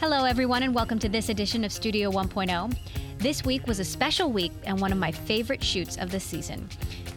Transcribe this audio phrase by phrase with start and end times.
[0.00, 2.74] Hello, everyone, and welcome to this edition of Studio 1.0.
[3.18, 6.66] This week was a special week and one of my favorite shoots of the season.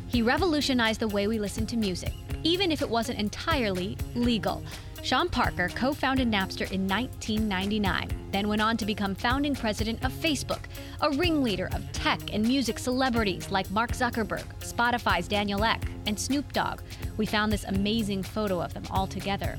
[0.09, 2.11] He revolutionized the way we listen to music,
[2.43, 4.61] even if it wasn't entirely legal.
[5.01, 10.11] Sean Parker co founded Napster in 1999, then went on to become founding president of
[10.11, 10.65] Facebook,
[10.99, 16.51] a ringleader of tech and music celebrities like Mark Zuckerberg, Spotify's Daniel Ek, and Snoop
[16.51, 16.81] Dogg.
[17.15, 19.57] We found this amazing photo of them all together.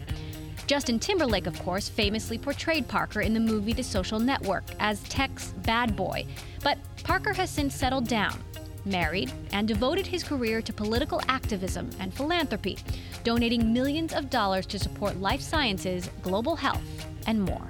[0.67, 5.48] Justin Timberlake, of course, famously portrayed Parker in the movie The Social Network as tech's
[5.65, 6.27] bad boy.
[6.62, 8.38] But Parker has since settled down,
[8.87, 12.79] married, and devoted his career to political activism and philanthropy,
[13.24, 16.83] donating millions of dollars to support life sciences, global health,
[17.27, 17.69] and more.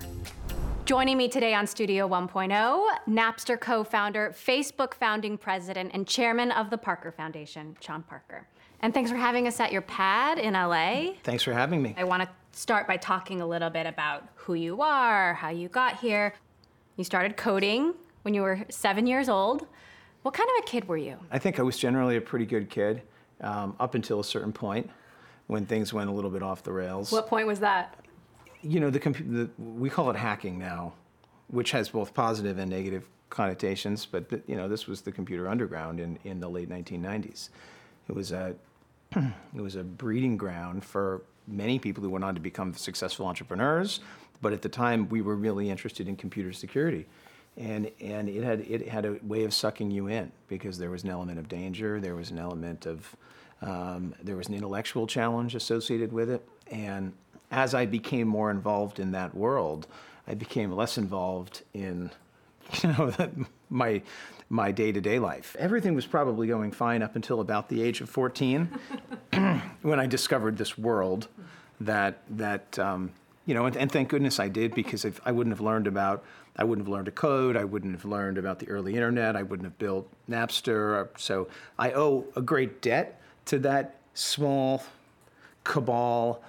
[0.84, 6.70] Joining me today on Studio 1.0, Napster co founder, Facebook founding president, and chairman of
[6.70, 8.46] the Parker Foundation, Sean Parker.
[8.80, 11.14] And thanks for having us at your pad in LA.
[11.22, 11.94] Thanks for having me.
[11.96, 15.68] I want to start by talking a little bit about who you are, how you
[15.68, 16.34] got here.
[16.96, 19.66] You started coding when you were seven years old.
[20.22, 21.18] What kind of a kid were you?
[21.30, 23.02] I think I was generally a pretty good kid
[23.40, 24.88] um, up until a certain point
[25.48, 27.12] when things went a little bit off the rails.
[27.12, 27.98] What point was that?
[28.62, 30.94] You know, the, compu- the we call it hacking now,
[31.48, 34.06] which has both positive and negative connotations.
[34.06, 37.50] But the, you know, this was the computer underground in, in the late 1990s.
[38.08, 38.54] It was a
[39.16, 44.00] it was a breeding ground for many people who went on to become successful entrepreneurs.
[44.40, 47.06] But at the time, we were really interested in computer security.
[47.56, 51.04] And, and it, had, it had a way of sucking you in because there was
[51.04, 53.16] an element of danger, there was an element of,
[53.62, 56.46] um, there was an intellectual challenge associated with it.
[56.70, 57.12] And
[57.50, 59.86] as I became more involved in that world,
[60.26, 62.10] I became less involved in
[62.82, 63.12] you know
[63.70, 64.02] my
[64.50, 65.56] my day-to-day life.
[65.58, 68.66] Everything was probably going fine up until about the age of 14
[69.82, 71.28] when I discovered this world
[71.80, 73.12] that that um,
[73.46, 76.24] you know and, and, thank goodness I did because if I wouldn't have learned about
[76.56, 79.42] I wouldn't have learned to code, I wouldn't have learned about the early internet, I
[79.42, 81.08] wouldn't have built Napster.
[81.18, 81.48] So
[81.78, 84.84] I owe a great debt to that small
[85.64, 86.42] cabal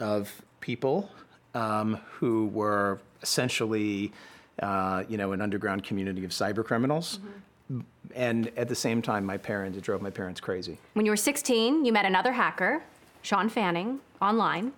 [0.00, 1.10] of people
[1.54, 4.12] um, who were essentially,
[4.60, 7.18] uh, you know, an underground community of cyber criminals.
[7.18, 7.80] Mm-hmm.
[8.14, 10.78] And at the same time, my parents, it drove my parents crazy.
[10.94, 12.82] When you were 16, you met another hacker,
[13.22, 14.72] Shawn Fanning, online.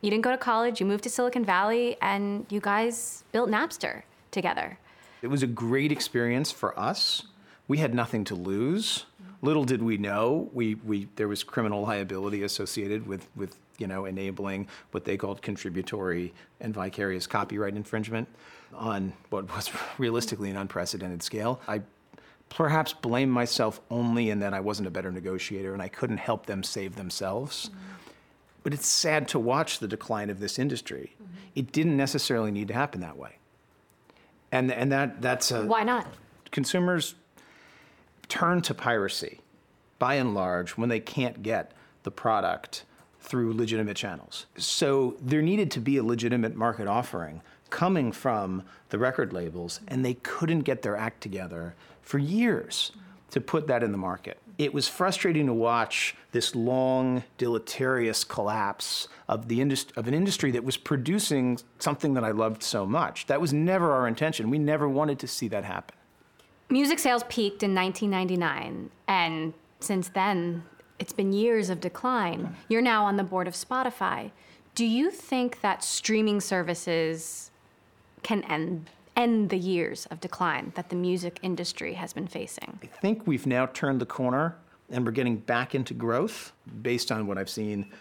[0.00, 4.02] You didn't go to college, you moved to Silicon Valley, and you guys built Napster
[4.30, 4.78] together.
[5.22, 7.24] It was a great experience for us.
[7.66, 9.06] We had nothing to lose.
[9.40, 14.04] Little did we know, we, we, there was criminal liability associated with, with you know,
[14.04, 18.28] enabling what they called contributory and vicarious copyright infringement
[18.74, 21.60] on what was realistically an unprecedented scale.
[21.66, 21.82] I
[22.48, 26.46] perhaps blame myself only in that I wasn't a better negotiator and I couldn't help
[26.46, 27.68] them save themselves.
[27.68, 27.78] Mm-hmm.
[28.62, 31.14] But it's sad to watch the decline of this industry.
[31.22, 31.34] Mm-hmm.
[31.54, 33.38] It didn't necessarily need to happen that way.
[34.52, 35.66] And, and that, that's a.
[35.66, 36.06] Why not?
[36.50, 37.16] Consumers
[38.28, 39.40] turn to piracy
[39.98, 41.72] by and large when they can't get
[42.04, 42.84] the product
[43.20, 44.46] through legitimate channels.
[44.56, 47.42] So there needed to be a legitimate market offering
[47.74, 52.92] coming from the record labels, and they couldn't get their act together for years
[53.32, 54.38] to put that in the market.
[54.58, 60.52] It was frustrating to watch this long, deleterious collapse of, the indus- of an industry
[60.52, 63.26] that was producing something that I loved so much.
[63.26, 64.50] That was never our intention.
[64.50, 65.96] We never wanted to see that happen.
[66.70, 70.62] Music sales peaked in 1999, and since then,
[71.00, 72.54] it's been years of decline.
[72.68, 74.30] You're now on the board of Spotify.
[74.76, 77.50] Do you think that streaming services
[78.24, 82.80] can end end the years of decline that the music industry has been facing?
[82.82, 84.56] I think we've now turned the corner
[84.90, 86.52] and we're getting back into growth
[86.82, 87.92] based on what I've seen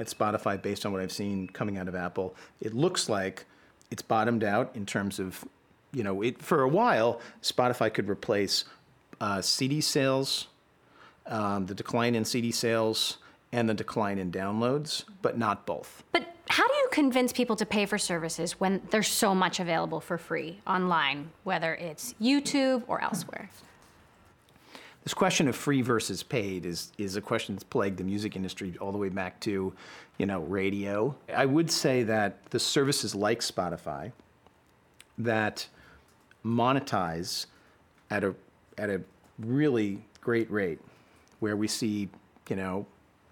[0.00, 2.34] at Spotify, based on what I've seen coming out of Apple.
[2.60, 3.44] It looks like
[3.92, 5.44] it's bottomed out in terms of,
[5.92, 8.64] you know, it, for a while, Spotify could replace
[9.20, 10.48] uh, CD sales
[11.28, 13.18] um, the decline in CD sales
[13.52, 16.02] and the decline in downloads, but not both.
[16.12, 20.00] But how do you convince people to pay for services when there's so much available
[20.00, 23.50] for free online, whether it's YouTube or elsewhere?
[25.04, 28.74] This question of free versus paid is, is a question that's plagued the music industry
[28.80, 29.72] all the way back to,
[30.18, 31.14] you know, radio.
[31.34, 34.12] I would say that the services like Spotify
[35.16, 35.66] that
[36.44, 37.46] monetize
[38.10, 38.34] at a
[38.76, 39.00] at a
[39.38, 40.78] really great rate
[41.40, 42.08] where we see,
[42.48, 42.86] you know,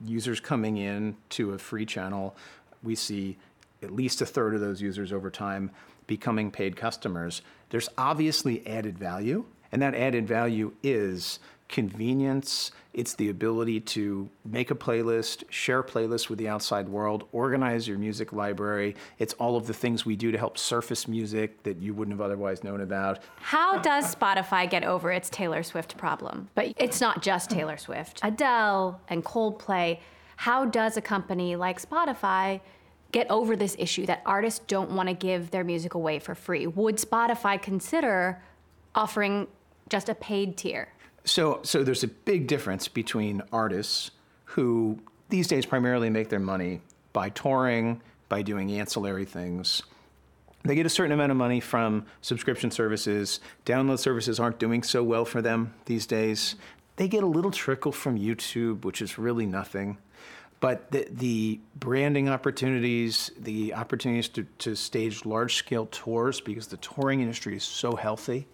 [0.05, 2.37] users coming in to a free channel.
[2.87, 3.37] We see
[3.83, 5.71] at least a third of those users over time
[6.07, 7.43] becoming paid customers.
[7.71, 14.71] There's obviously added value, and that added value is convenience, it's the ability to make
[14.71, 18.95] a playlist, share playlists with the outside world, organize your music library.
[19.19, 22.25] It's all of the things we do to help surface music that you wouldn't have
[22.25, 23.19] otherwise known about.
[23.37, 26.49] How does Spotify get over its Taylor Swift problem?
[26.55, 28.21] But it's not just Taylor Swift.
[28.23, 29.99] Adele and Coldplay.
[30.37, 32.61] How does a company like Spotify
[33.13, 36.67] get over this issue that artists don't want to give their music away for free?
[36.67, 38.43] Would Spotify consider
[38.95, 39.49] offering
[39.89, 40.89] just a paid tier?
[41.25, 44.13] So, so there's a big difference between artists
[44.45, 49.83] who these days primarily make their money by touring, by doing ancillary things.
[50.65, 53.41] They get a certain amount of money from subscription services.
[53.65, 56.57] Download services aren't doing so well for them these days.
[56.97, 59.99] They get a little trickle from YouTube, which is really nothing.
[60.61, 66.79] But the, the branding opportunities, the opportunities to, to stage large scale tours, because the
[66.79, 68.47] touring industry is so healthy,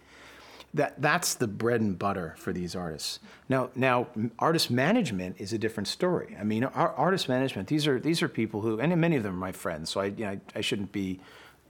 [0.73, 3.19] that that's the bread and butter for these artists.
[3.47, 4.07] Now, now
[4.39, 6.35] artist management is a different story.
[6.39, 9.35] I mean, our, artist management these are these are people who, and many of them
[9.35, 9.91] are my friends.
[9.91, 11.19] So I, you know, I, I shouldn't be,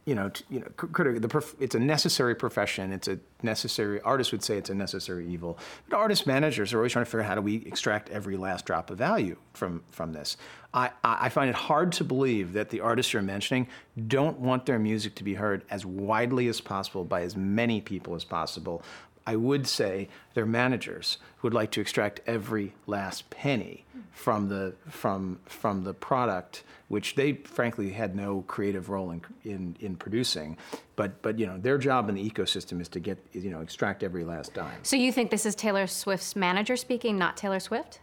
[0.05, 1.19] you know, you know, critical.
[1.19, 2.91] The prof- it's a necessary profession.
[2.91, 4.01] It's a necessary.
[4.01, 5.57] Artists would say it's a necessary evil.
[5.88, 8.65] But artist managers are always trying to figure out how do we extract every last
[8.65, 10.35] drop of value from from this.
[10.73, 13.67] I, I find it hard to believe that the artists you're mentioning
[14.07, 18.15] don't want their music to be heard as widely as possible by as many people
[18.15, 18.81] as possible.
[19.25, 25.39] I would say their managers would like to extract every last penny from the from
[25.45, 30.57] from the product, which they frankly had no creative role in in, in producing.
[30.95, 34.03] But but you know their job in the ecosystem is to get you know extract
[34.03, 34.79] every last dime.
[34.83, 37.99] So you think this is Taylor Swift's manager speaking, not Taylor Swift?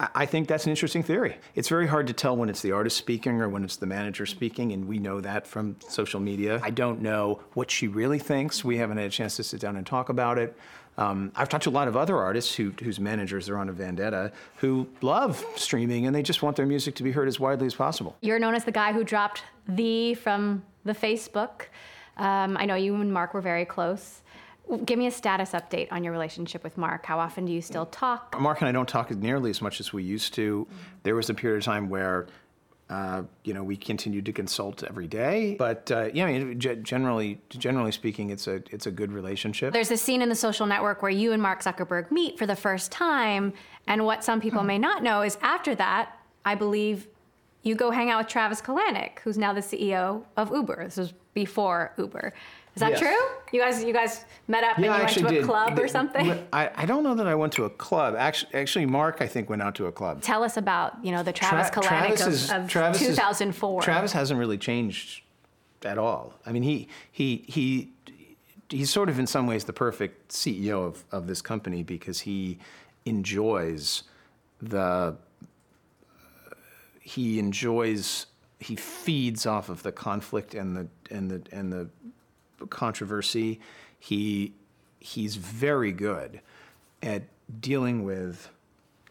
[0.00, 1.36] I think that's an interesting theory.
[1.54, 4.26] It's very hard to tell when it's the artist speaking or when it's the manager
[4.26, 6.60] speaking, and we know that from social media.
[6.64, 8.64] I don't know what she really thinks.
[8.64, 10.56] We haven't had a chance to sit down and talk about it.
[10.96, 13.72] Um, I've talked to a lot of other artists who, whose managers are on a
[13.72, 17.66] vendetta who love streaming and they just want their music to be heard as widely
[17.66, 18.16] as possible.
[18.20, 21.62] You're known as the guy who dropped the from the Facebook.
[22.16, 24.22] Um, I know you and Mark were very close.
[24.84, 27.04] Give me a status update on your relationship with Mark.
[27.04, 28.38] How often do you still talk?
[28.40, 30.66] Mark and I don't talk nearly as much as we used to.
[31.02, 32.26] There was a period of time where,
[32.88, 35.56] uh, you know, we continued to consult every day.
[35.58, 39.74] But uh, yeah, I mean, generally, generally speaking, it's a it's a good relationship.
[39.74, 42.56] There's a scene in the Social Network where you and Mark Zuckerberg meet for the
[42.56, 43.52] first time,
[43.86, 47.06] and what some people may not know is after that, I believe
[47.64, 50.84] you go hang out with Travis Kalanick, who's now the CEO of Uber.
[50.84, 52.32] This was before Uber.
[52.74, 53.00] Is that yes.
[53.00, 53.26] true?
[53.52, 55.44] You guys, you guys met up yeah, and you went to a did.
[55.44, 56.44] club or something?
[56.52, 58.16] I, I don't know that I went to a club.
[58.18, 60.22] Actually, actually, Mark, I think went out to a club.
[60.22, 63.80] Tell us about you know the Travis Tra- Kalanick of, of Travis 2004.
[63.80, 65.22] Is, Travis hasn't really changed
[65.84, 66.34] at all.
[66.44, 67.92] I mean, he he he
[68.68, 72.58] he's sort of in some ways the perfect CEO of of this company because he
[73.04, 74.02] enjoys
[74.60, 75.16] the
[77.00, 78.26] he enjoys
[78.58, 81.88] he feeds off of the conflict and the and the and the
[82.70, 83.60] controversy.
[83.98, 84.54] He
[84.98, 86.40] he's very good
[87.02, 87.24] at
[87.60, 88.50] dealing with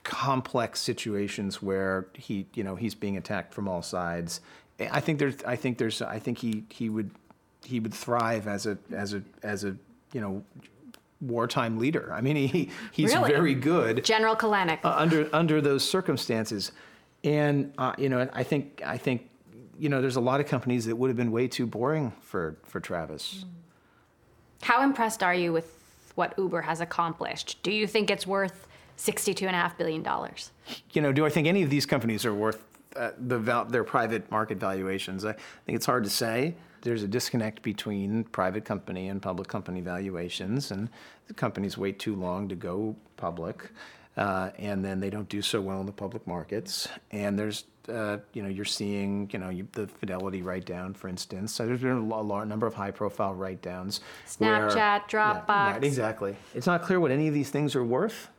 [0.03, 4.41] complex situations where he you know he's being attacked from all sides.
[4.79, 7.11] I think there's I think there's I think he he would
[7.63, 9.75] he would thrive as a as a as a
[10.11, 10.43] you know
[11.21, 12.11] wartime leader.
[12.13, 13.31] I mean he he's really?
[13.31, 14.03] very good.
[14.03, 14.79] General Kalanick.
[14.83, 16.71] Uh, under under those circumstances.
[17.23, 19.29] And uh, you know I think I think
[19.79, 22.57] you know, there's a lot of companies that would have been way too boring for,
[22.63, 23.45] for Travis.
[24.61, 25.79] How impressed are you with
[26.15, 27.61] what Uber has accomplished?
[27.63, 30.05] Do you think it's worth $62.5 billion?
[30.91, 32.63] You know, do I think any of these companies are worth
[32.95, 35.25] uh, the val- their private market valuations?
[35.25, 36.55] I think it's hard to say.
[36.81, 40.89] There's a disconnect between private company and public company valuations, and
[41.27, 43.69] the companies wait too long to go public.
[44.15, 46.87] Uh, and then they don't do so well in the public markets.
[47.11, 51.07] And there's uh, you know, you're seeing, you know, you, the Fidelity write down, for
[51.07, 51.53] instance.
[51.53, 54.01] So there's been a, large number of high profile write downs.
[54.27, 55.47] Snapchat, where, Dropbox.
[55.47, 56.35] Yeah, right, exactly.
[56.53, 58.29] It's not clear what any of these things are worth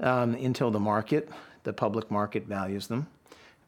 [0.00, 1.30] um, until the market,
[1.64, 3.06] the public market, values them.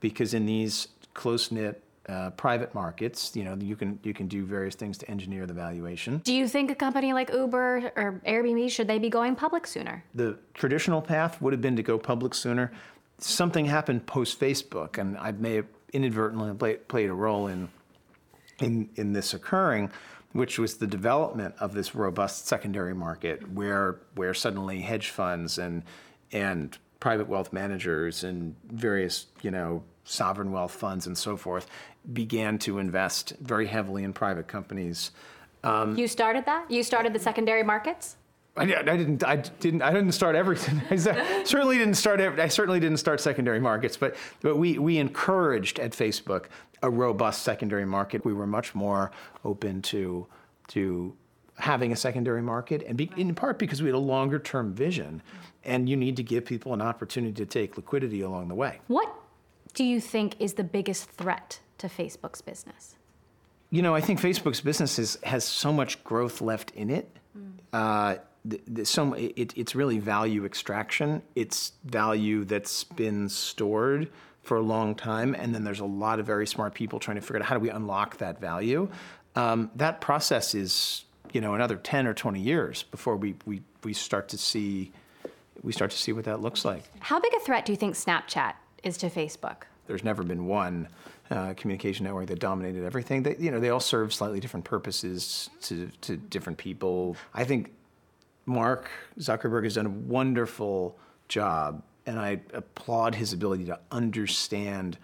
[0.00, 4.44] Because in these close knit uh, private markets, you know, you can you can do
[4.44, 6.18] various things to engineer the valuation.
[6.18, 10.04] Do you think a company like Uber or Airbnb should they be going public sooner?
[10.14, 12.72] The traditional path would have been to go public sooner
[13.24, 17.68] something happened post Facebook, and I may have inadvertently play, played a role in,
[18.60, 19.90] in, in this occurring,
[20.32, 25.82] which was the development of this robust secondary market where, where suddenly hedge funds and,
[26.32, 31.66] and private wealth managers and various, you know, sovereign wealth funds and so forth
[32.12, 35.12] began to invest very heavily in private companies.
[35.62, 36.70] Um, you started that?
[36.70, 38.16] You started the secondary markets?
[38.56, 39.24] I, I didn't.
[39.24, 39.82] I didn't.
[39.82, 40.80] I didn't start everything.
[40.90, 42.20] I certainly didn't start.
[42.20, 43.96] I certainly didn't start secondary markets.
[43.96, 46.46] But but we we encouraged at Facebook
[46.82, 48.24] a robust secondary market.
[48.24, 49.10] We were much more
[49.44, 50.26] open to
[50.68, 51.16] to
[51.56, 55.22] having a secondary market, and be, in part because we had a longer term vision,
[55.64, 58.78] and you need to give people an opportunity to take liquidity along the way.
[58.86, 59.12] What
[59.72, 62.96] do you think is the biggest threat to Facebook's business?
[63.70, 67.10] You know, I think Facebook's business is, has so much growth left in it.
[67.36, 67.52] Mm.
[67.72, 71.22] Uh, the, the, so it, it's really value extraction.
[71.34, 74.10] It's value that's been stored
[74.42, 77.22] for a long time, and then there's a lot of very smart people trying to
[77.22, 78.88] figure out how do we unlock that value.
[79.36, 83.94] Um, that process is, you know, another 10 or 20 years before we, we, we
[83.94, 84.92] start to see
[85.62, 86.84] we start to see what that looks like.
[87.00, 89.62] How big a threat do you think Snapchat is to Facebook?
[89.86, 90.88] There's never been one
[91.30, 93.22] uh, communication network that dominated everything.
[93.22, 97.16] They, you know, they all serve slightly different purposes to, to different people.
[97.32, 97.72] I think
[98.46, 100.96] Mark Zuckerberg has done a wonderful
[101.28, 104.98] job, and I applaud his ability to understand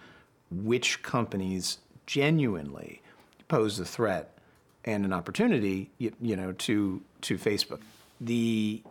[0.50, 3.02] which companies genuinely
[3.48, 4.36] pose a threat
[4.84, 7.80] and an opportunity, you, you know, to to Facebook.
[8.20, 8.82] The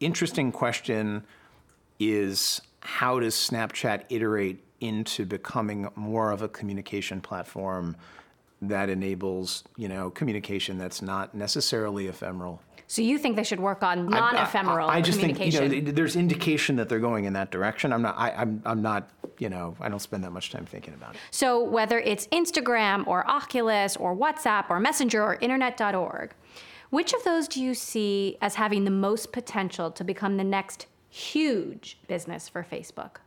[0.00, 1.24] interesting question
[1.98, 7.96] is how does Snapchat iterate into becoming more of a communication platform
[8.62, 12.62] that enables, you know, communication that's not necessarily ephemeral.
[12.86, 15.92] So you think they should work on non-ephemeral I, I, I just think you know
[15.92, 17.92] there's indication that they're going in that direction.
[17.92, 18.16] I'm not.
[18.18, 18.60] I, I'm.
[18.66, 19.08] I'm not.
[19.38, 19.76] You know.
[19.80, 21.20] I don't spend that much time thinking about it.
[21.30, 26.34] So whether it's Instagram or Oculus or WhatsApp or Messenger or Internet.org,
[26.90, 30.86] which of those do you see as having the most potential to become the next
[31.08, 33.18] huge business for Facebook?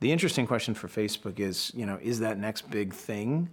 [0.00, 3.50] The interesting question for Facebook is, you know, is that next big thing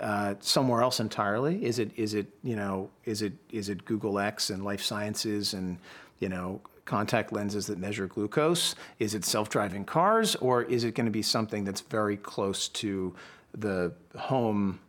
[0.00, 1.64] uh, somewhere else entirely?
[1.64, 5.54] Is it is it you know is it is it Google X and life sciences
[5.54, 5.78] and
[6.18, 8.74] you know contact lenses that measure glucose?
[8.98, 13.14] Is it self-driving cars, or is it going to be something that's very close to
[13.56, 14.80] the home?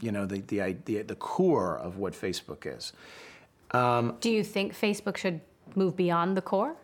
[0.00, 2.92] You know, the the the, the core of what Facebook is.
[3.72, 5.40] Um, Do you think Facebook should
[5.74, 6.76] move beyond the core?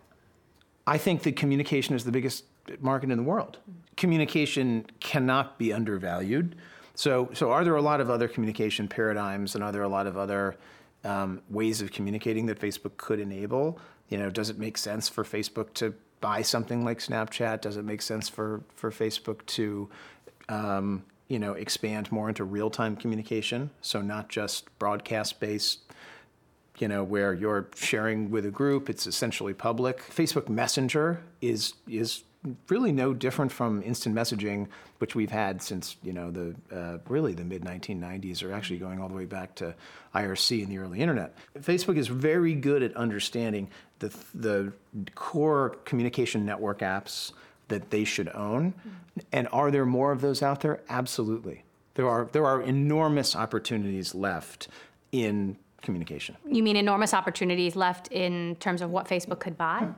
[0.87, 2.45] I think that communication is the biggest
[2.81, 3.59] market in the world.
[3.97, 6.57] Communication cannot be undervalued.
[6.95, 10.07] So, so are there a lot of other communication paradigms, and are there a lot
[10.07, 10.57] of other
[11.05, 13.79] um, ways of communicating that Facebook could enable?
[14.09, 17.63] You know, does it make sense for Facebook to buy something like Snapchat?
[17.63, 19.89] Does it make sense for for Facebook to
[20.49, 23.71] um, you know expand more into real time communication?
[23.81, 25.81] So not just broadcast based
[26.79, 29.99] you know, where you're sharing with a group, it's essentially public.
[29.99, 32.25] Facebook Messenger is is
[32.69, 34.67] really no different from instant messaging,
[34.99, 39.01] which we've had since you know the uh, really the mid 1990s, or actually going
[39.01, 39.75] all the way back to
[40.15, 41.37] IRC and the early internet.
[41.61, 43.69] Facebook is very good at understanding
[44.01, 44.73] the the
[45.15, 47.33] core communication network apps
[47.69, 48.75] that they should own,
[49.33, 50.81] and are there more of those out there?
[50.89, 51.65] Absolutely.
[51.95, 54.69] There are there are enormous opportunities left
[55.13, 56.37] in communication.
[56.49, 59.89] You mean enormous opportunities left in terms of what Facebook could buy?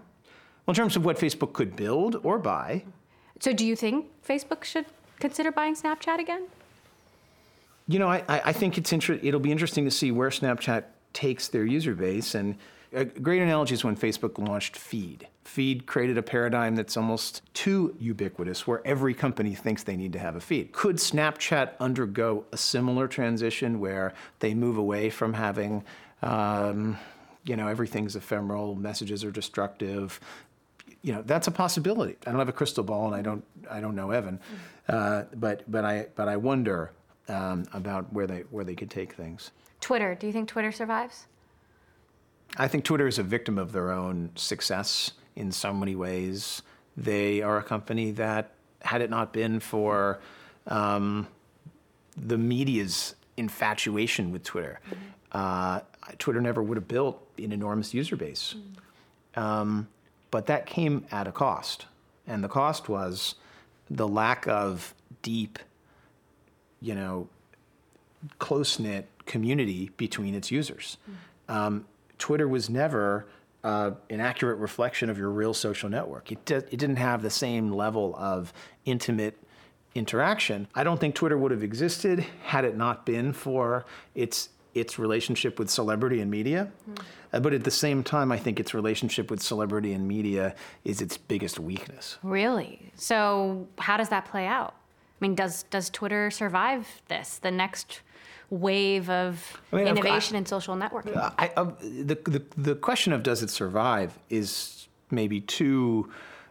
[0.67, 2.85] Well, in terms of what Facebook could build or buy.
[3.41, 4.87] So, do you think Facebook should
[5.21, 6.47] consider buying Snapchat again?
[7.87, 11.49] You know, I, I think it's inter- it'll be interesting to see where Snapchat takes
[11.49, 12.35] their user base.
[12.35, 12.57] And
[12.93, 15.29] a great analogy is when Facebook launched Feed.
[15.45, 20.19] Feed created a paradigm that's almost too ubiquitous, where every company thinks they need to
[20.19, 20.73] have a feed.
[20.73, 25.85] Could Snapchat undergo a similar transition where they move away from having,
[26.23, 26.97] um,
[27.45, 30.19] you know, everything's ephemeral, messages are destructive,
[31.05, 32.17] you know that's a possibility.
[32.27, 34.41] I don't have a crystal ball, and I don't I don't know Evan,
[34.89, 36.91] uh, but but I but I wonder
[37.29, 39.51] um, about where they where they could take things.
[39.81, 40.15] Twitter.
[40.15, 41.27] Do you think Twitter survives?
[42.57, 46.63] I think Twitter is a victim of their own success in so many ways.
[46.97, 50.21] They are a company that, had it not been for
[50.69, 51.27] um,
[52.17, 54.97] the media's infatuation with Twitter, mm-hmm.
[55.33, 55.81] uh,
[56.19, 58.55] Twitter never would have built an enormous user base.
[58.57, 59.41] Mm-hmm.
[59.41, 59.89] Um,
[60.35, 61.87] but that came at a cost.
[62.27, 63.37] And the cost was
[63.89, 65.61] the lack of deep,
[66.81, 67.29] you know,
[68.41, 70.97] close knit community between its users.
[71.09, 71.57] Mm-hmm.
[71.57, 71.85] Um,
[72.19, 73.27] Twitter was never
[73.63, 76.33] uh, an accurate reflection of your real social network.
[76.33, 78.53] It, it didn't have the same level of
[78.87, 79.39] intimate
[79.95, 80.67] interaction.
[80.75, 83.87] I don't think Twitter would have existed had it not been for
[84.17, 86.71] its its relationship with celebrity and media.
[86.91, 87.03] Mm.
[87.33, 90.55] Uh, but at the same time, I think its relationship with celebrity and media
[90.85, 92.19] is its biggest weakness.
[92.23, 92.93] Really?
[92.97, 94.75] So, how does that play out?
[95.21, 97.39] I mean, does does Twitter survive this?
[97.39, 98.01] The next
[98.51, 101.17] wave of I mean, innovation in social networking.
[101.39, 106.11] I, uh, the, the the question of does it survive is maybe too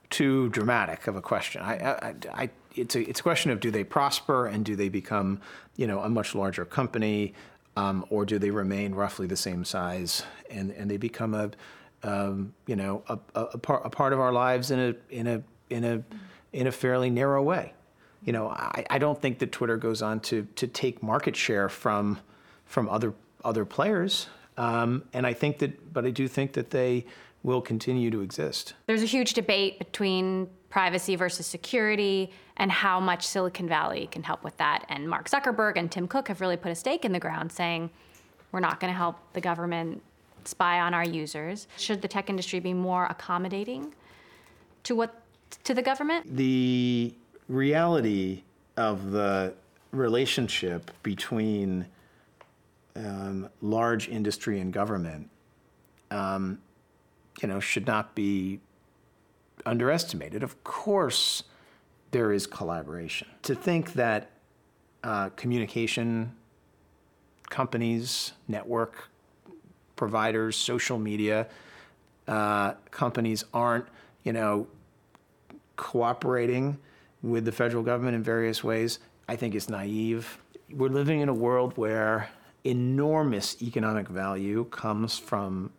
[0.09, 1.61] too dramatic of a question.
[1.61, 4.89] I, I, I it's a it's a question of do they prosper and do they
[4.89, 5.41] become
[5.75, 7.33] you know a much larger company,
[7.75, 11.51] um, or do they remain roughly the same size and and they become a
[12.03, 15.27] um, you know a, a, a part a part of our lives in a in
[15.27, 16.03] a in a
[16.51, 17.73] in a fairly narrow way.
[18.23, 21.67] You know, I, I don't think that Twitter goes on to to take market share
[21.67, 22.19] from
[22.65, 23.13] from other
[23.43, 24.27] other players.
[24.55, 27.05] Um, and I think that, but I do think that they
[27.41, 28.75] will continue to exist.
[28.85, 34.43] There's a huge debate between privacy versus security and how much Silicon Valley can help
[34.43, 34.85] with that.
[34.89, 37.89] And Mark Zuckerberg and Tim Cook have really put a stake in the ground saying,
[38.51, 40.01] we're not going to help the government
[40.45, 41.67] spy on our users.
[41.77, 43.93] Should the tech industry be more accommodating
[44.83, 45.21] to what
[45.63, 46.35] to the government?
[46.35, 47.13] The
[47.47, 48.43] reality
[48.77, 49.53] of the
[49.91, 51.87] relationship between
[52.95, 55.29] um, large industry and government,
[56.11, 56.59] um,
[57.41, 58.59] you know, should not be
[59.65, 60.43] underestimated.
[60.43, 61.43] Of course,
[62.13, 63.27] there is collaboration.
[63.41, 64.29] To think that
[65.03, 66.31] uh, communication
[67.49, 69.09] companies, network
[69.95, 71.47] providers, social media
[72.27, 73.85] uh, companies aren't,
[74.23, 74.67] you know,
[75.75, 76.77] cooperating
[77.21, 80.37] with the federal government in various ways, I think is naive.
[80.71, 82.29] We're living in a world where
[82.63, 85.71] enormous economic value comes from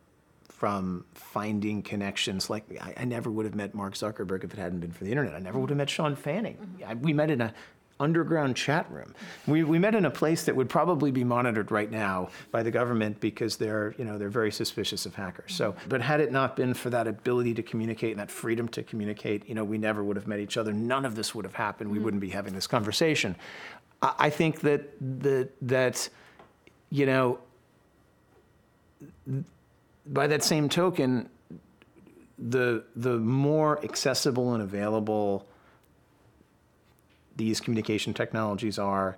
[0.57, 2.49] from finding connections.
[2.49, 5.11] Like I, I never would have met Mark Zuckerberg if it hadn't been for the
[5.11, 5.35] internet.
[5.35, 6.57] I never would have met Shawn Fanning.
[6.85, 7.53] I, we met in a
[7.99, 9.13] underground chat room.
[9.47, 12.71] We, we met in a place that would probably be monitored right now by the
[12.71, 15.53] government because they're, you know, they're very suspicious of hackers.
[15.53, 18.83] So, but had it not been for that ability to communicate and that freedom to
[18.83, 20.73] communicate, you know, we never would have met each other.
[20.73, 21.89] None of this would have happened.
[21.89, 22.05] We mm-hmm.
[22.05, 23.35] wouldn't be having this conversation.
[24.01, 26.09] I, I think that the, that,
[26.89, 27.39] you know,
[30.05, 31.29] by that same token,
[32.37, 35.47] the the more accessible and available
[37.35, 39.17] these communication technologies are,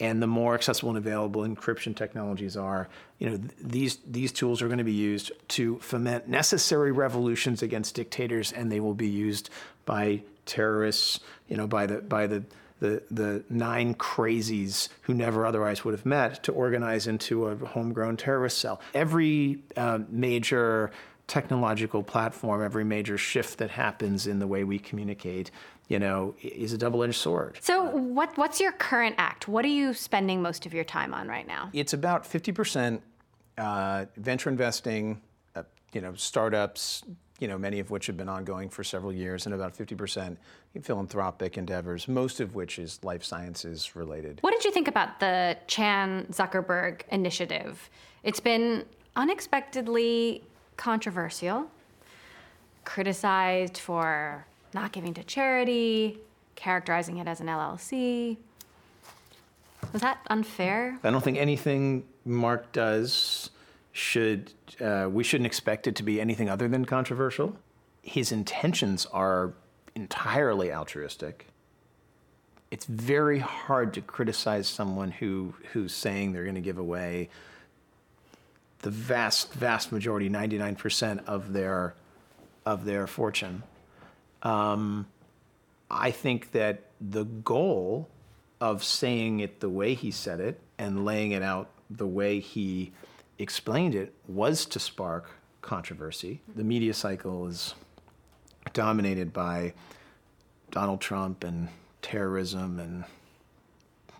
[0.00, 4.62] and the more accessible and available encryption technologies are, you know, th- these these tools
[4.62, 9.08] are going to be used to foment necessary revolutions against dictators, and they will be
[9.08, 9.50] used
[9.84, 12.42] by terrorists, you know, by the by the
[12.82, 18.16] the, the nine crazies who never otherwise would have met to organize into a homegrown
[18.16, 18.80] terrorist cell.
[18.92, 20.90] Every uh, major
[21.28, 25.52] technological platform, every major shift that happens in the way we communicate,
[25.86, 27.56] you know, is a double-edged sword.
[27.60, 29.46] So, what what's your current act?
[29.46, 31.70] What are you spending most of your time on right now?
[31.72, 33.00] It's about 50%
[33.58, 35.22] uh, venture investing,
[35.54, 37.04] uh, you know, startups,
[37.42, 40.36] you know, many of which have been ongoing for several years, and about 50%
[40.80, 44.38] philanthropic endeavors, most of which is life sciences related.
[44.42, 47.90] What did you think about the Chan Zuckerberg initiative?
[48.22, 48.84] It's been
[49.16, 50.44] unexpectedly
[50.76, 51.66] controversial,
[52.84, 56.18] criticized for not giving to charity,
[56.54, 58.36] characterizing it as an LLC.
[59.92, 60.96] Was that unfair?
[61.02, 63.41] I don't think anything Mark does
[63.92, 67.56] should uh, we shouldn't expect it to be anything other than controversial.
[68.02, 69.52] His intentions are
[69.94, 71.46] entirely altruistic.
[72.70, 77.28] It's very hard to criticize someone who who's saying they're going to give away
[78.80, 81.94] the vast vast majority, 99% of their
[82.64, 83.62] of their fortune.
[84.42, 85.06] Um,
[85.90, 88.08] I think that the goal
[88.60, 92.92] of saying it the way he said it and laying it out the way he
[93.38, 96.40] explained it was to spark controversy.
[96.54, 97.74] The media cycle is
[98.72, 99.74] dominated by
[100.70, 101.68] Donald Trump and
[102.00, 103.04] terrorism and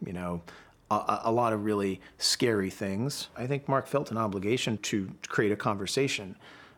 [0.06, 0.42] you know
[0.90, 3.28] a, a lot of really scary things.
[3.36, 6.36] I think Mark felt an obligation to create a conversation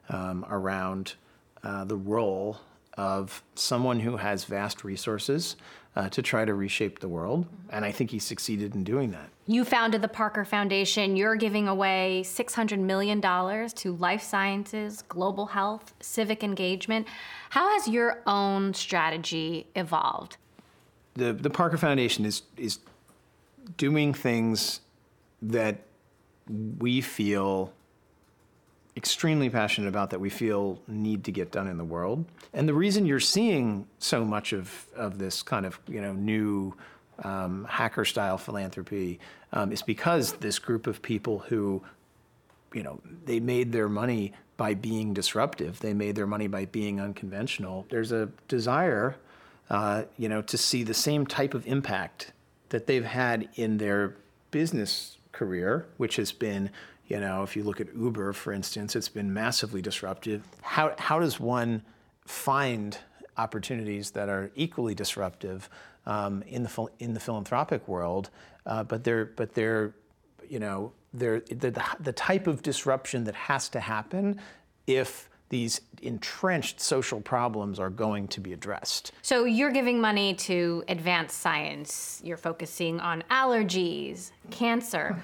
[0.09, 1.14] um, around
[1.62, 2.61] uh, the role
[2.96, 5.57] of someone who has vast resources
[5.96, 9.28] uh, to try to reshape the world, and I think he succeeded in doing that.
[9.46, 11.16] You founded the Parker Foundation.
[11.16, 17.07] You're giving away $600 million to life sciences, global health, civic engagement.
[17.50, 20.38] How has your own strategy evolved?
[21.14, 22.78] the the Parker Foundation is is
[23.76, 24.80] doing things
[25.40, 25.83] that
[26.78, 27.72] we feel
[28.96, 32.24] extremely passionate about that we feel need to get done in the world.
[32.52, 36.74] And the reason you're seeing so much of, of this kind of you know new
[37.22, 39.20] um, hacker style philanthropy
[39.52, 41.83] um, is because this group of people who
[42.72, 45.80] you know they made their money by being disruptive.
[45.80, 47.87] They made their money by being unconventional.
[47.90, 49.16] There's a desire
[49.70, 52.33] uh, you know, to see the same type of impact
[52.68, 54.16] that they've had in their
[54.50, 56.70] business career, which has been,
[57.08, 60.42] you know, if you look at Uber, for instance, it's been massively disruptive.
[60.62, 61.82] How, how does one
[62.26, 62.96] find
[63.36, 65.68] opportunities that are equally disruptive
[66.06, 68.30] um, in, the, in the philanthropic world,
[68.66, 69.94] uh, but they're, but they're,
[70.48, 74.40] you know, they're, the, the type of disruption that has to happen
[74.86, 79.12] if these entrenched social problems are going to be addressed.
[79.22, 82.20] So you're giving money to advanced science.
[82.24, 85.22] You're focusing on allergies, cancer.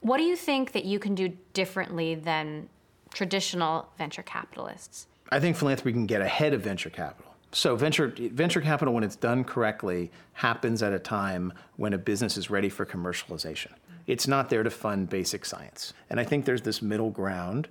[0.00, 2.68] What do you think that you can do differently than
[3.12, 5.06] traditional venture capitalists?
[5.30, 7.34] I think philanthropy can get ahead of venture capital.
[7.52, 12.36] So venture venture capital, when it's done correctly, happens at a time when a business
[12.36, 13.72] is ready for commercialization.
[14.06, 15.92] It's not there to fund basic science.
[16.08, 17.68] And I think there's this middle ground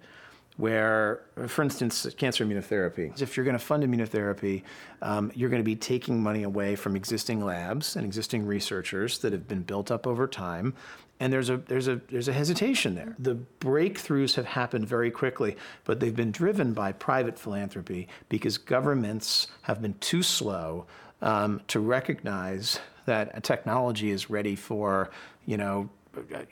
[0.57, 3.21] where, for instance, cancer immunotherapy.
[3.21, 4.63] If you're going to fund immunotherapy,
[5.01, 9.31] um, you're going to be taking money away from existing labs and existing researchers that
[9.31, 10.73] have been built up over time.
[11.19, 13.15] And there's a there's a there's a hesitation there.
[13.19, 19.47] The breakthroughs have happened very quickly, but they've been driven by private philanthropy because governments
[19.63, 20.85] have been too slow
[21.21, 25.09] um, to recognize that a technology is ready for
[25.45, 25.89] you know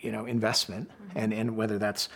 [0.02, 2.10] you know investment, and and whether that's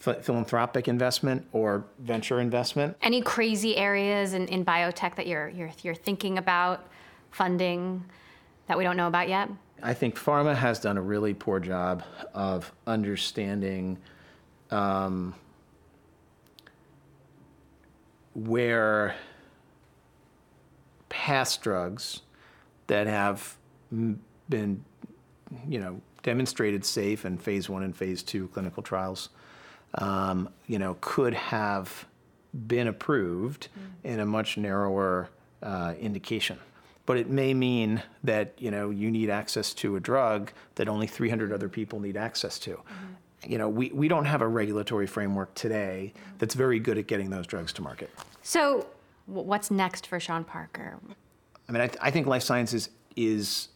[0.00, 2.96] philanthropic investment or venture investment.
[3.02, 6.86] Any crazy areas in, in biotech that you're, you're, you're thinking about
[7.30, 8.02] funding
[8.66, 9.50] that we don't know about yet?
[9.82, 12.02] I think pharma has done a really poor job
[12.34, 13.98] of understanding
[14.70, 15.34] um,
[18.34, 19.14] where
[21.08, 22.20] past drugs
[22.86, 23.56] that have
[23.90, 24.84] been,
[25.68, 29.30] you know, demonstrated safe in phase one and phase two clinical trials
[29.94, 32.06] um, you know, could have
[32.66, 34.10] been approved mm.
[34.10, 35.30] in a much narrower
[35.62, 36.58] uh, indication.
[37.10, 41.08] But it may mean that you know you need access to a drug that only
[41.08, 42.70] 300 other people need access to.
[42.70, 43.50] Mm-hmm.
[43.50, 47.28] You know, we, we don't have a regulatory framework today that's very good at getting
[47.28, 48.10] those drugs to market.
[48.42, 48.86] So,
[49.26, 51.00] what's next for Sean Parker?
[51.68, 53.70] I mean, I, th- I think life sciences is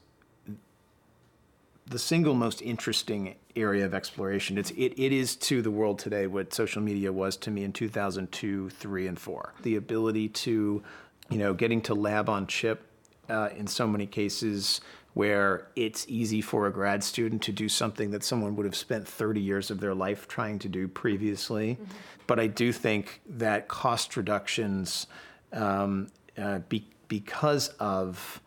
[1.89, 4.59] the single most interesting area of exploration.
[4.59, 7.73] It's, it, it is to the world today what social media was to me in
[7.73, 9.55] 2002, 3, and 4.
[9.63, 10.85] The ability to,
[11.31, 12.93] you know, getting to lab on chip
[13.29, 14.81] uh, in so many cases
[15.15, 19.07] where it's easy for a grad student to do something that someone would have spent
[19.07, 21.75] 30 years of their life trying to do previously.
[21.75, 21.85] Mm-hmm.
[22.27, 25.07] But I do think that cost reductions,
[25.53, 28.41] um, uh, be, because of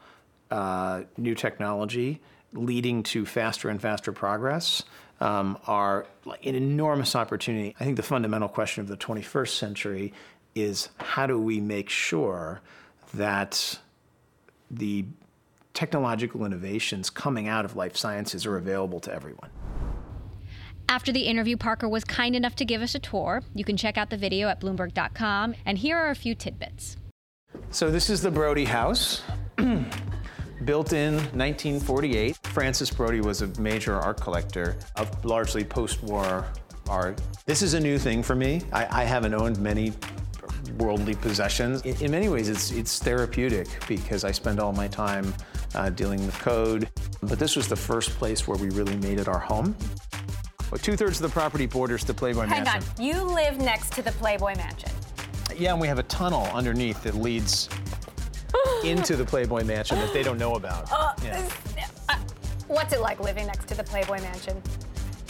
[0.52, 2.22] uh, new technology,
[2.54, 4.84] leading to faster and faster progress
[5.22, 7.76] um, are an enormous opportunity.
[7.80, 10.14] I think the fundamental question of the 21st century
[10.54, 12.62] is how do we make sure
[13.14, 13.80] that
[14.72, 15.06] the
[15.74, 19.50] technological innovations coming out of life sciences are available to everyone.
[20.90, 23.44] After the interview, Parker was kind enough to give us a tour.
[23.54, 26.98] You can check out the video at Bloomberg.com, and here are a few tidbits.
[27.72, 29.22] So, this is the Brody House.
[30.66, 36.46] Built in 1948, Frances Brody was a major art collector of largely post-war
[36.90, 37.22] art.
[37.46, 38.62] This is a new thing for me.
[38.72, 39.94] I, I haven't owned many
[40.72, 41.82] worldly possessions.
[41.82, 45.34] In, in, many ways, it's, it's therapeutic because I spend all my time
[45.76, 46.90] uh, dealing with code.
[47.22, 49.76] But this was the first place where we really made it our home.
[50.72, 52.82] Well, two thirds of the property borders the Playboy Hang Mansion.
[52.82, 54.92] Hang on, you live next to the Playboy Mansion.
[55.56, 57.70] Yeah, and we have a tunnel underneath that leads
[58.84, 60.92] into the Playboy Mansion that they don't know about.
[60.92, 61.50] Uh, yeah.
[62.10, 62.18] uh,
[62.68, 64.62] what's it like living next to the Playboy Mansion?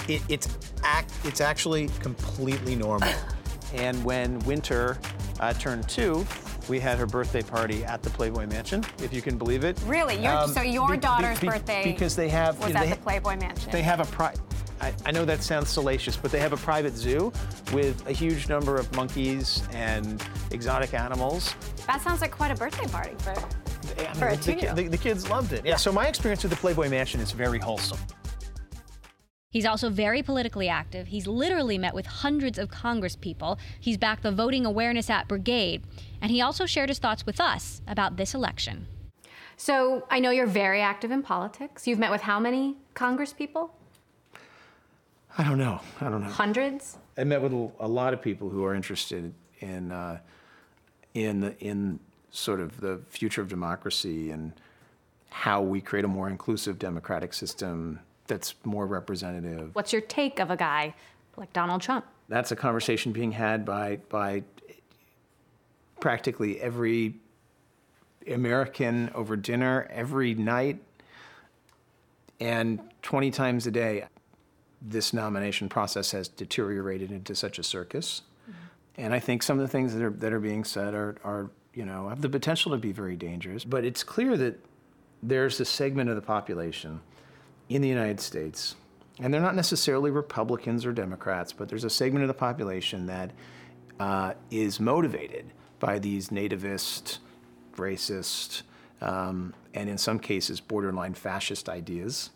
[0.08, 0.50] It, it's
[0.84, 3.14] act, it's actually completely normal.
[3.74, 4.98] and when Winter
[5.40, 6.26] uh, turned two,
[6.70, 9.80] we had her birthday party at the Playboy Mansion, if you can believe it.
[9.86, 10.22] Really?
[10.22, 12.80] Your, um, so your be, daughter's be, be, birthday because they have was you know,
[12.82, 13.72] at they, the Playboy Mansion.
[13.72, 14.34] They have a pri-
[14.80, 17.32] I, I, know that sounds salacious, but they have a private zoo
[17.74, 21.56] with a huge number of monkeys and exotic animals.
[21.88, 24.98] That sounds like quite a birthday party for, I mean, for a the, the, the,
[24.98, 25.66] kids loved it.
[25.66, 27.98] Yeah, yeah, so my experience with the Playboy Mansion is very wholesome.
[29.50, 31.08] He's also very politically active.
[31.08, 33.58] He's literally met with hundreds of Congress people.
[33.80, 35.84] He's backed the Voting Awareness App Brigade.
[36.22, 38.88] And he also shared his thoughts with us about this election.
[39.56, 41.88] So I know you're very active in politics.
[41.88, 43.74] You've met with how many Congress people?
[45.38, 45.80] I don't know.
[46.02, 46.28] I don't know.
[46.28, 46.98] Hundreds.
[47.18, 50.20] I met with a lot of people who are interested in uh,
[51.14, 52.00] in in
[52.32, 54.52] sort of the future of democracy and
[55.30, 59.74] how we create a more inclusive democratic system that's more representative.
[59.74, 60.94] What's your take of a guy
[61.36, 62.06] like Donald Trump?
[62.30, 64.44] That's a conversation being had by by
[66.00, 67.16] practically every
[68.28, 70.80] American over dinner every night
[72.40, 74.06] and 20 times a day.
[74.82, 78.22] This nomination process has deteriorated into such a circus.
[78.44, 79.02] Mm-hmm.
[79.02, 81.50] And I think some of the things that are, that are being said are, are,
[81.74, 83.64] you know, have the potential to be very dangerous.
[83.64, 84.64] But it's clear that
[85.24, 87.02] there's a segment of the population
[87.70, 88.76] in the United States,
[89.20, 93.32] and they're not necessarily Republicans or Democrats, but there's a segment of the population that
[94.00, 97.18] uh, is motivated by these nativist,
[97.76, 98.64] racist,
[99.02, 102.32] um, and in some cases borderline fascist ideas.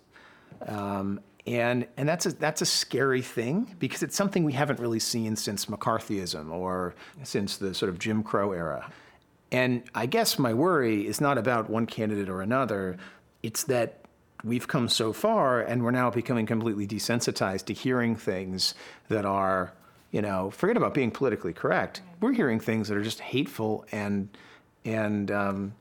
[0.67, 4.99] Um, and and that's a that's a scary thing because it's something we haven't really
[4.99, 8.91] seen since McCarthyism or since the sort of Jim Crow era.
[9.51, 12.97] And I guess my worry is not about one candidate or another.
[13.43, 14.00] It's that
[14.43, 18.73] we've come so far and we're now becoming completely desensitized to hearing things
[19.09, 19.73] that are,
[20.11, 22.01] you know, forget about being politically correct.
[22.19, 24.29] We're hearing things that are just hateful and
[24.83, 25.73] and um,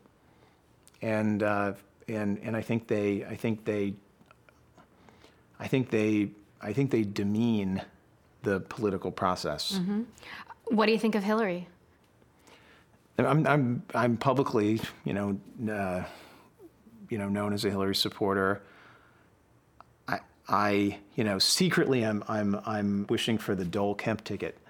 [1.02, 1.72] and uh,
[2.08, 3.94] and and I think they I think they
[5.58, 7.82] I think they I think they demean
[8.42, 9.78] the political process.
[9.78, 10.02] Mm-hmm.
[10.66, 11.68] What do you think of Hillary?
[13.18, 15.38] I'm I'm I'm publicly, you know,
[15.72, 16.04] uh,
[17.10, 18.62] you know, known as a Hillary supporter.
[20.08, 24.56] I I you know secretly I'm I'm I'm wishing for the Dole Kemp ticket.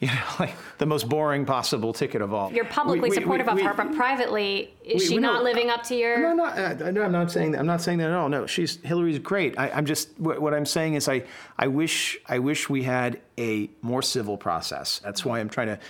[0.00, 2.52] You know, like the most boring possible ticket of all.
[2.52, 5.20] You're publicly We- we- supportive we- of we- her, but privately, is we- she we
[5.20, 6.20] not don't- living up to your?
[6.20, 7.58] No, no, uh, no, I'm not saying that.
[7.58, 8.28] I'm not saying that at all.
[8.28, 9.58] No, she's Hillary's great.
[9.58, 11.24] I, I'm just what, what I'm saying is I
[11.58, 15.00] I wish I wish we had a more civil process.
[15.00, 15.80] That's why I'm trying to,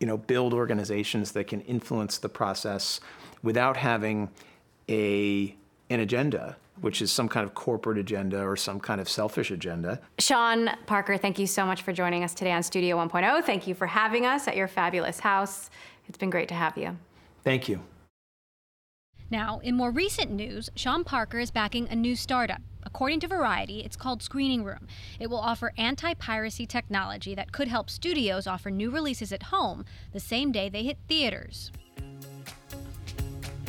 [0.00, 2.98] you know, build organizations that can influence the process
[3.44, 4.30] without having
[4.88, 5.56] a
[5.90, 10.00] an agenda, which is some kind of corporate agenda or some kind of selfish agenda.
[10.18, 13.44] Sean Parker, thank you so much for joining us today on Studio 1.0.
[13.44, 15.70] Thank you for having us at your fabulous house.
[16.08, 16.96] It's been great to have you.
[17.42, 17.80] Thank you.
[19.30, 22.60] Now, in more recent news, Sean Parker is backing a new startup.
[22.84, 24.86] According to Variety, it's called Screening Room.
[25.18, 29.84] It will offer anti piracy technology that could help studios offer new releases at home
[30.12, 31.72] the same day they hit theaters.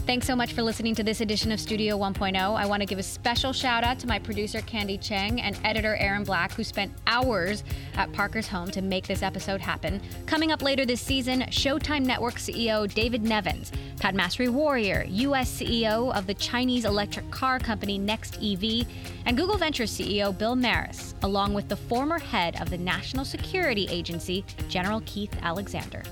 [0.06, 2.36] Thanks so much for listening to this edition of Studio 1.0.
[2.36, 5.96] I want to give a special shout out to my producer Candy Cheng and editor
[5.96, 7.64] Aaron Black, who spent hours
[7.96, 10.00] at Parker's home to make this episode happen.
[10.28, 16.28] Coming up later this season, Showtime Network CEO David Nevins, Padmasree Warrior, US CEO of
[16.28, 18.86] the Chinese electric car company NextEV,
[19.26, 23.88] and Google Ventures CEO Bill Maris, along with the former head of the National Security
[23.90, 26.04] Agency, General Keith Alexander.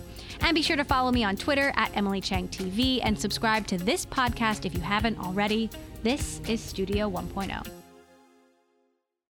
[0.41, 3.77] And be sure to follow me on Twitter at Emily Chang TV and subscribe to
[3.77, 5.69] this podcast if you haven't already.
[6.03, 7.82] This is Studio 1.0.